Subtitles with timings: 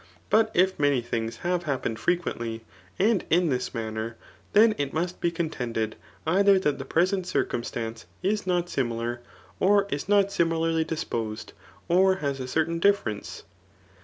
[0.31, 2.61] But if many things have happened frequeniiy,
[2.97, 4.15] and in this manner^
[4.53, 5.93] then it must, be contetided
[6.25, 9.21] dther tint the present circumstance, is not similar,
[9.59, 11.53] or is not simihrly disposed,
[11.87, 13.43] or has a certain difference.